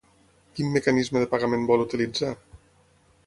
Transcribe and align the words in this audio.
Quin 0.59 0.71
mecanisme 0.77 1.21
de 1.23 1.27
pagament 1.35 1.69
vol 1.73 1.85
utilitzar? 1.85 2.31